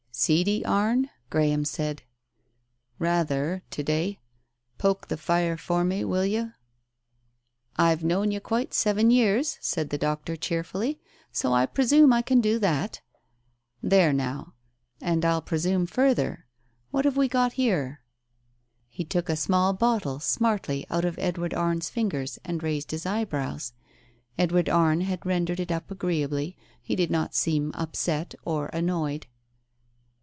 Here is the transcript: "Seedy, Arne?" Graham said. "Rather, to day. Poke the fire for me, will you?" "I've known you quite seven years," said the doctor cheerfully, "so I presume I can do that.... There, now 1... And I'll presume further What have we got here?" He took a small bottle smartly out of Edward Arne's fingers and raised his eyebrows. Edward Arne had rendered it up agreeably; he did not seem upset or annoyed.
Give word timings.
"Seedy, 0.13 0.63
Arne?" 0.63 1.09
Graham 1.31 1.65
said. 1.65 2.03
"Rather, 2.99 3.63
to 3.71 3.81
day. 3.81 4.19
Poke 4.77 5.07
the 5.07 5.17
fire 5.17 5.57
for 5.57 5.83
me, 5.83 6.05
will 6.05 6.25
you?" 6.27 6.53
"I've 7.75 8.03
known 8.03 8.29
you 8.29 8.39
quite 8.39 8.71
seven 8.75 9.09
years," 9.09 9.57
said 9.61 9.89
the 9.89 9.97
doctor 9.97 10.35
cheerfully, 10.35 10.99
"so 11.31 11.53
I 11.53 11.65
presume 11.65 12.13
I 12.13 12.21
can 12.21 12.39
do 12.39 12.59
that.... 12.59 13.01
There, 13.81 14.13
now 14.13 14.53
1... 14.99 15.11
And 15.11 15.25
I'll 15.25 15.41
presume 15.41 15.87
further 15.87 16.45
What 16.91 17.05
have 17.05 17.17
we 17.17 17.27
got 17.27 17.53
here?" 17.53 18.01
He 18.89 19.03
took 19.03 19.27
a 19.27 19.35
small 19.35 19.73
bottle 19.73 20.19
smartly 20.19 20.85
out 20.91 21.05
of 21.05 21.17
Edward 21.17 21.55
Arne's 21.55 21.89
fingers 21.89 22.37
and 22.45 22.61
raised 22.61 22.91
his 22.91 23.07
eyebrows. 23.07 23.73
Edward 24.37 24.69
Arne 24.69 25.01
had 25.01 25.25
rendered 25.25 25.59
it 25.59 25.71
up 25.71 25.89
agreeably; 25.89 26.55
he 26.79 26.95
did 26.95 27.09
not 27.09 27.33
seem 27.33 27.71
upset 27.73 28.35
or 28.45 28.67
annoyed. 28.67 29.25